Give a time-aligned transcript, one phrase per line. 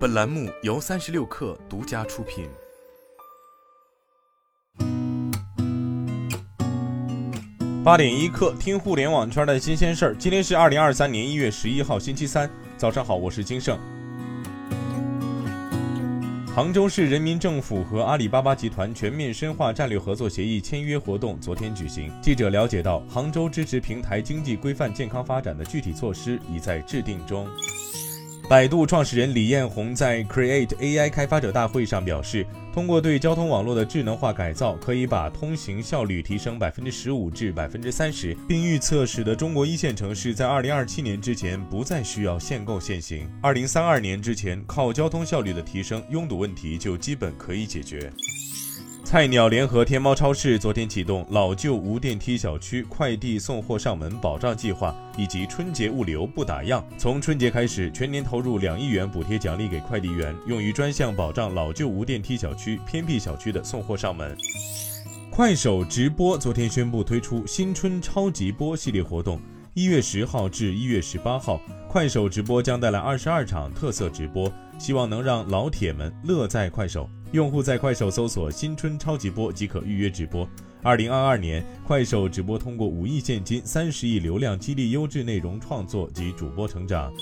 [0.00, 2.48] 本栏目由三十六氪独家出品。
[7.84, 10.16] 八点一刻，听互联网圈的新鲜事儿。
[10.16, 13.78] 今天是二零二三年一月十一号，星期三，早上好，我是金盛。
[16.54, 22.10] 杭州市人民政府和阿里巴巴集团全面深化战略合作协议签约活动昨天举行。
[22.22, 27.46] 记者了解到，杭州支持平台经济规范健康发展的具体措施已在制定中。
[28.50, 32.44] 百度创始人李彦宏在 Create AI 开发者大会上表示，
[32.74, 48.12] 通过对交通网络的智能化改造，可以把通行效率提升百分之十五至百分之三十，并预测使得中国一线城市在二零二七年之前不再需要限购限行，二零三二年之前靠交通效率的提升，拥堵问题就基本可以解决。
[49.10, 56.80] 菜鸟联合天猫超市昨天启动老旧无电梯小区快递送货上门保障计划，以及春节物流不打烊。
[56.96, 64.36] 从春节开始，全年投入两亿元补贴奖励给快递员，用于专项保障老旧无电梯小区、偏僻小区的送货上门。
[65.28, 69.40] 快手直播昨天宣布推出新春超级播系列活动，
[69.74, 77.10] 一月十号至一月十八号，快手直播将带来二十二场特色直播，希望能让老铁们乐在快手。
[77.32, 80.48] 用户在快手搜索“新春超级播”即可预约直播。
[80.82, 87.12] 二零二二年，快手直播通过五亿现金、三十亿流量激励优质内容创作及主播成长。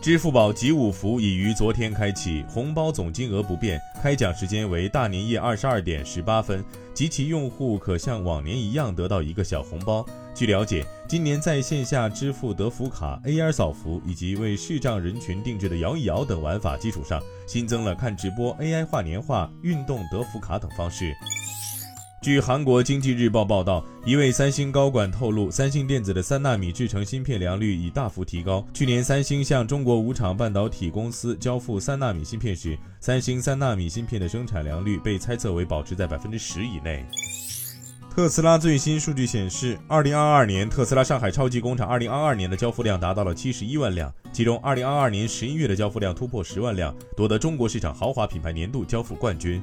[0.00, 10.04] 支付宝集五福已于昨天开启，红包总金额不变，开奖时间为大年夜二十二点十八分，集齐用户可像往年一样得到一个小红包。
[10.34, 21.14] 据了解，今年在线下支付德福卡、AR 扫福以及为视障人群定制的摇一摇等玩法基础上，新增了看直播、AI 画年画、运动德福卡等方式。
[22.24, 28.66] 据韩国经济日报报道，一位三星高管透露，三星电子的三纳米制程芯片良率已大幅提高。
[28.72, 37.04] 去年，三星向中国五厂半导体公司交付三纳米芯片时，三星三纳米芯片的生产良率被猜测为保持在百分之十以内。
[38.10, 49.62] 特斯拉最新数据显示，二零二二年特斯拉上海超级工厂二零二二年的交付量达到了七十一万辆，其中二零二二年十一月的交付量突破十万辆，夺得中国市场豪华品牌年度交付冠军。